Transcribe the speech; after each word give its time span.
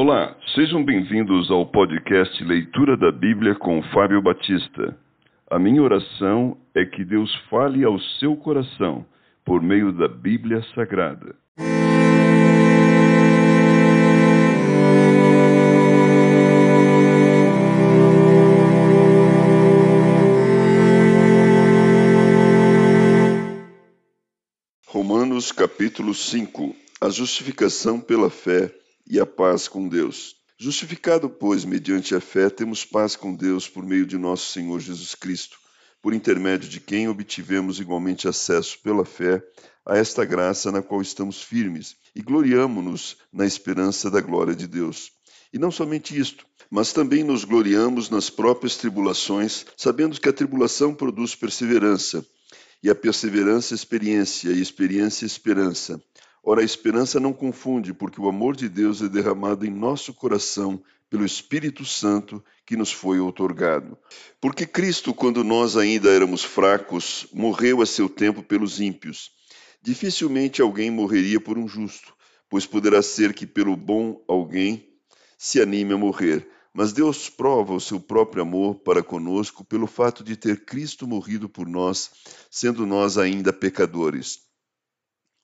Olá, 0.00 0.36
sejam 0.54 0.84
bem-vindos 0.84 1.50
ao 1.50 1.66
podcast 1.66 2.44
Leitura 2.44 2.96
da 2.96 3.10
Bíblia 3.10 3.56
com 3.56 3.82
Fábio 3.92 4.22
Batista. 4.22 4.96
A 5.50 5.58
minha 5.58 5.82
oração 5.82 6.56
é 6.72 6.84
que 6.84 7.04
Deus 7.04 7.34
fale 7.50 7.82
ao 7.82 7.98
seu 8.20 8.36
coração 8.36 9.04
por 9.44 9.60
meio 9.60 9.90
da 9.92 10.06
Bíblia 10.06 10.62
Sagrada. 10.72 11.34
Romanos 24.86 25.50
capítulo 25.50 26.14
5 26.14 26.76
A 27.00 27.08
justificação 27.08 28.00
pela 28.00 28.30
fé 28.30 28.72
e 29.08 29.18
a 29.18 29.26
paz 29.26 29.68
com 29.68 29.88
Deus. 29.88 30.36
Justificado, 30.58 31.30
pois, 31.30 31.64
mediante 31.64 32.14
a 32.14 32.20
fé, 32.20 32.50
temos 32.50 32.84
paz 32.84 33.14
com 33.16 33.34
Deus 33.34 33.68
por 33.68 33.84
meio 33.84 34.04
de 34.04 34.18
nosso 34.18 34.52
Senhor 34.52 34.80
Jesus 34.80 35.14
Cristo, 35.14 35.56
por 36.02 36.12
intermédio 36.12 36.68
de 36.68 36.80
quem 36.80 37.08
obtivemos 37.08 37.80
igualmente 37.80 38.28
acesso 38.28 38.78
pela 38.82 39.04
fé 39.04 39.42
a 39.86 39.96
esta 39.96 40.24
graça 40.24 40.70
na 40.70 40.82
qual 40.82 41.00
estamos 41.00 41.42
firmes 41.42 41.96
e 42.14 42.20
gloriamo-nos 42.20 43.16
na 43.32 43.46
esperança 43.46 44.10
da 44.10 44.20
glória 44.20 44.54
de 44.54 44.66
Deus. 44.66 45.12
E 45.52 45.58
não 45.58 45.70
somente 45.70 46.18
isto, 46.18 46.44
mas 46.70 46.92
também 46.92 47.24
nos 47.24 47.44
gloriamos 47.44 48.10
nas 48.10 48.28
próprias 48.28 48.76
tribulações, 48.76 49.64
sabendo 49.76 50.20
que 50.20 50.28
a 50.28 50.32
tribulação 50.32 50.94
produz 50.94 51.34
perseverança, 51.34 52.24
e 52.82 52.90
a 52.90 52.94
perseverança 52.94 53.74
experiência, 53.74 54.50
e 54.50 54.60
experiência 54.60 55.24
esperança. 55.24 56.00
Ora, 56.50 56.62
a 56.62 56.64
esperança 56.64 57.20
não 57.20 57.30
confunde, 57.30 57.92
porque 57.92 58.18
o 58.18 58.26
amor 58.26 58.56
de 58.56 58.70
Deus 58.70 59.02
é 59.02 59.08
derramado 59.10 59.66
em 59.66 59.70
nosso 59.70 60.14
coração 60.14 60.82
pelo 61.10 61.26
Espírito 61.26 61.84
Santo 61.84 62.42
que 62.64 62.74
nos 62.74 62.90
foi 62.90 63.20
outorgado. 63.20 63.98
Porque 64.40 64.64
Cristo, 64.64 65.12
quando 65.12 65.44
nós 65.44 65.76
ainda 65.76 66.08
éramos 66.08 66.42
fracos, 66.42 67.26
morreu 67.34 67.82
a 67.82 67.86
seu 67.86 68.08
tempo 68.08 68.42
pelos 68.42 68.80
ímpios. 68.80 69.30
Dificilmente 69.82 70.62
alguém 70.62 70.90
morreria 70.90 71.38
por 71.38 71.58
um 71.58 71.68
justo, 71.68 72.14
pois 72.48 72.64
poderá 72.64 73.02
ser 73.02 73.34
que 73.34 73.46
pelo 73.46 73.76
bom 73.76 74.24
alguém 74.26 74.88
se 75.36 75.60
anime 75.60 75.92
a 75.92 75.98
morrer. 75.98 76.48
Mas 76.72 76.94
Deus 76.94 77.28
prova 77.28 77.74
o 77.74 77.80
seu 77.80 78.00
próprio 78.00 78.40
amor 78.42 78.76
para 78.76 79.02
conosco 79.02 79.66
pelo 79.66 79.86
fato 79.86 80.24
de 80.24 80.34
ter 80.34 80.64
Cristo 80.64 81.06
morrido 81.06 81.46
por 81.46 81.68
nós, 81.68 82.10
sendo 82.50 82.86
nós 82.86 83.18
ainda 83.18 83.52
pecadores. 83.52 84.47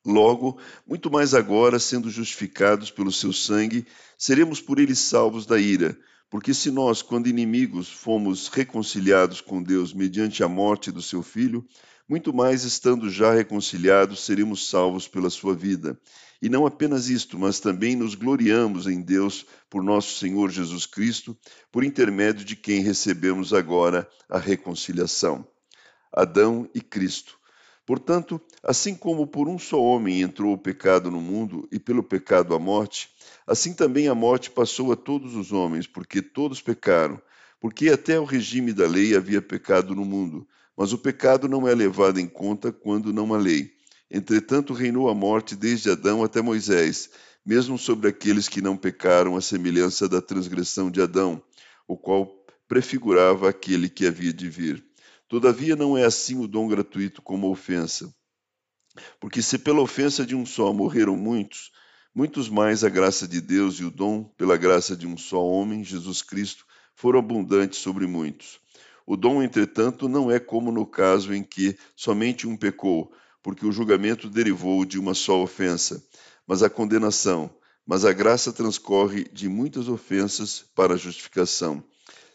Logo, 0.05 0.59
muito 0.87 1.11
mais 1.11 1.33
agora, 1.33 1.79
sendo 1.79 2.11
justificados 2.11 2.91
pelo 2.91 3.11
seu 3.11 3.33
sangue, 3.33 3.87
seremos 4.19 4.61
por 4.61 4.79
ele 4.79 4.95
salvos 4.95 5.47
da 5.47 5.59
ira. 5.59 5.99
Porque 6.29 6.53
se 6.53 6.71
nós, 6.71 7.01
quando 7.01 7.27
inimigos, 7.27 7.89
fomos 7.89 8.49
reconciliados 8.49 9.41
com 9.41 9.63
Deus 9.63 9.95
mediante 9.95 10.45
a 10.45 10.49
morte 10.49 10.93
do 10.93 11.01
seu 11.01 11.23
filho, 11.23 11.65
muito 12.07 12.35
mais 12.35 12.65
estando 12.65 13.09
já 13.09 13.33
reconciliados, 13.33 14.27
seremos 14.27 14.69
salvos 14.69 15.09
pela 15.09 15.31
sua 15.31 15.55
vida. 15.55 15.99
E 16.43 16.51
não 16.51 16.67
apenas 16.67 17.09
isto, 17.09 17.39
mas 17.39 17.59
também 17.59 17.97
nos 17.97 18.15
gloriamos 18.15 18.87
em 18.87 19.01
Deus 19.01 19.47
por 19.71 19.83
nosso 19.83 20.19
Senhor 20.19 20.51
Jesus 20.51 20.85
Cristo, 20.85 21.35
por 21.73 21.83
intermédio 21.83 22.45
de 22.45 22.57
quem 22.57 22.83
recebemos 22.83 23.55
agora 23.55 24.07
a 24.29 24.39
reconciliação. 24.39 25.49
Adão 26.13 26.69
e 26.75 26.81
Cristo 26.83 27.39
Portanto, 27.87 28.41
assim 28.63 28.95
como 28.95 29.27
por 29.27 29.47
um 29.47 29.59
só 29.59 29.81
homem 29.83 30.23
entrou 30.23 30.55
o 30.55 30.59
pecado 30.59 31.11
no 31.11 31.21
mundo 31.21 31.69
e 31.71 31.79
pelo 31.79 32.03
pecado 32.03 32.55
a 32.55 32.59
morte, 32.59 33.11
assim 33.47 33.75
também 33.75 34.09
a 34.09 34.15
morte 34.15 34.51
passou 34.51 34.91
a 34.91 34.97
todos 34.97 35.35
os 35.35 35.53
homens, 35.53 35.87
porque 35.87 36.23
todos 36.23 36.63
pecaram. 36.63 37.21
Porque 37.61 37.91
até 37.91 38.19
o 38.19 38.25
regime 38.25 38.73
da 38.73 38.87
lei 38.87 39.15
havia 39.15 39.41
pecado 39.41 39.95
no 39.95 40.05
mundo, 40.05 40.47
mas 40.77 40.93
o 40.93 40.99
pecado 40.99 41.49
não 41.49 41.69
é 41.69 41.75
levado 41.75 42.19
em 42.19 42.27
conta 42.27 42.73
quando 42.73 43.13
não 43.13 43.35
há 43.35 43.39
lei. 43.39 43.73
Entretanto, 44.11 44.73
reinou 44.73 45.09
a 45.09 45.15
morte 45.15 45.55
desde 45.57 45.91
Adão 45.91 46.23
até 46.23 46.41
Moisés, 46.41 47.11
mesmo 47.45 47.77
sobre 47.79 48.09
aqueles 48.09 48.49
que 48.49 48.63
não 48.63 48.77
pecaram, 48.77 49.37
à 49.37 49.41
semelhança 49.41 50.09
da 50.09 50.23
transgressão 50.23 50.91
de 50.91 51.03
Adão, 51.03 51.43
o 51.87 51.97
qual 51.97 52.27
prefigurava 52.67 53.49
aquele 53.49 53.89
que 53.89 54.07
havia 54.07 54.33
de 54.33 54.49
vir. 54.49 54.85
Todavia, 55.35 55.75
não 55.75 55.99
é 55.99 56.05
assim 56.05 56.39
o 56.39 56.47
dom 56.47 56.69
gratuito 56.69 57.21
como 57.21 57.51
ofensa. 57.51 58.15
Porque 59.19 59.43
se 59.43 59.59
pela 59.59 59.81
ofensa 59.81 60.25
de 60.25 60.33
um 60.33 60.47
só 60.47 60.73
morreram 60.73 61.17
muitos, 61.17 61.73
muitos 62.15 62.49
mais 62.49 62.85
a 62.85 62.89
graça 62.89 63.27
de 63.27 63.41
Deus 63.41 63.81
e 63.81 63.85
o 63.85 63.91
dom 63.91 64.23
pela 64.23 64.57
graça 64.57 64.97
de 64.97 65.09
um 65.09 65.17
só 65.17 65.45
homem, 65.45 65.83
Jesus 65.83 66.23
Cristo, 66.23 66.65
foram 66.95 67.19
abundantes 67.19 67.81
sobre 67.81 68.07
muitos. 68.07 68.61
O 69.05 69.17
dom, 69.17 69.43
entretanto, 69.43 70.09
não 70.09 70.31
é 70.31 70.39
como 70.39 70.71
no 70.71 70.87
caso 70.87 71.35
em 71.35 71.43
que 71.43 71.77
somente 71.97 72.47
um 72.47 72.57
pecou, 72.57 73.13
porque 73.43 73.67
o 73.67 73.73
julgamento 73.73 74.31
derivou 74.31 74.85
de 74.85 75.01
uma 75.01 75.15
só 75.15 75.43
ofensa, 75.43 76.01
mas 76.47 76.63
a 76.63 76.71
condenação, 76.71 77.53
mas 77.85 78.05
a 78.05 78.13
graça 78.13 78.53
transcorre 78.53 79.25
de 79.33 79.49
muitas 79.49 79.89
ofensas 79.89 80.65
para 80.77 80.95
a 80.95 80.97
justificação. 80.97 81.83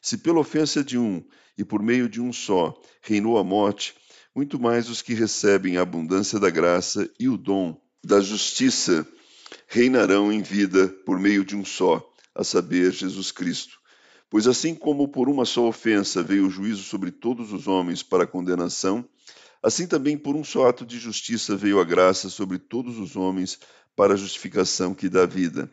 Se 0.02 0.18
pela 0.18 0.40
ofensa 0.40 0.84
de 0.84 0.98
um 0.98 1.24
e 1.58 1.64
por 1.64 1.82
meio 1.82 2.08
de 2.08 2.22
um 2.22 2.32
só 2.32 2.80
reinou 3.02 3.38
a 3.38 3.44
morte, 3.44 3.96
muito 4.36 4.60
mais 4.60 4.90
os 4.90 5.02
que 5.02 5.14
recebem 5.14 5.78
a 5.78 5.82
abundância 5.82 6.40
da 6.40 6.50
graça 6.50 7.10
e 7.20 7.28
o 7.28 7.38
dom 7.38 7.80
da 8.04 8.22
justiça 8.22 9.06
reinarão 9.68 10.32
em 10.32 10.42
vida 10.42 10.88
por 11.06 11.20
meio 11.20 11.44
de 11.44 11.56
um 11.56 11.66
só, 11.66 12.08
a 12.34 12.44
saber, 12.44 12.92
Jesus 12.92 13.32
Cristo. 13.32 13.78
Pois 14.30 14.48
assim 14.48 14.76
como 14.76 15.08
por 15.08 15.28
uma 15.28 15.44
só 15.44 15.68
ofensa 15.68 16.22
veio 16.22 16.48
o 16.48 16.50
juízo 16.50 16.84
sobre 16.84 17.12
todos 17.12 17.52
os 17.52 17.68
homens 17.68 18.04
para 18.04 18.28
condenação, 18.28 19.04
assim 19.62 19.88
também 19.88 20.18
por 20.18 20.36
um 20.36 20.44
só 20.44 20.70
ato 20.70 20.86
de 20.86 21.00
justiça 21.00 21.56
veio 21.56 21.80
a 21.80 21.84
graça 21.84 22.30
sobre 22.30 22.60
todos 22.60 22.98
os 22.98 23.16
homens 23.16 23.60
para 23.96 24.14
a 24.14 24.18
justificação 24.18 24.94
que 24.94 25.10
dá 25.10 25.26
vida. 25.26 25.70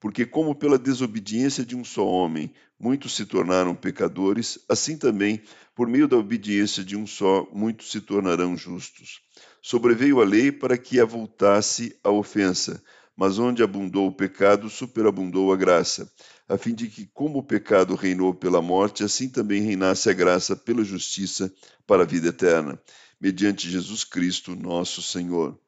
Porque, 0.00 0.24
como 0.24 0.54
pela 0.54 0.78
desobediência 0.78 1.64
de 1.64 1.76
um 1.76 1.84
só 1.84 2.06
homem 2.06 2.50
muitos 2.80 3.14
se 3.14 3.26
tornaram 3.26 3.74
pecadores, 3.74 4.58
assim 4.66 4.96
também, 4.96 5.42
por 5.74 5.86
meio 5.86 6.08
da 6.08 6.16
obediência 6.16 6.82
de 6.82 6.96
um 6.96 7.06
só, 7.06 7.46
muitos 7.52 7.90
se 7.90 8.00
tornarão 8.00 8.56
justos. 8.56 9.20
Sobreveio 9.60 10.20
a 10.22 10.24
lei 10.24 10.50
para 10.50 10.78
que 10.78 10.98
avultasse 10.98 11.94
a 12.02 12.10
ofensa, 12.10 12.82
mas 13.14 13.38
onde 13.38 13.62
abundou 13.62 14.06
o 14.06 14.12
pecado, 14.12 14.70
superabundou 14.70 15.52
a 15.52 15.56
graça, 15.56 16.10
a 16.48 16.56
fim 16.56 16.74
de 16.74 16.88
que, 16.88 17.04
como 17.12 17.40
o 17.40 17.42
pecado 17.42 17.94
reinou 17.94 18.32
pela 18.32 18.62
morte, 18.62 19.04
assim 19.04 19.28
também 19.28 19.60
reinasse 19.60 20.08
a 20.08 20.14
graça 20.14 20.56
pela 20.56 20.82
justiça 20.82 21.52
para 21.86 22.02
a 22.02 22.06
vida 22.06 22.28
eterna, 22.28 22.80
mediante 23.20 23.70
Jesus 23.70 24.04
Cristo, 24.04 24.56
nosso 24.56 25.02
Senhor. 25.02 25.58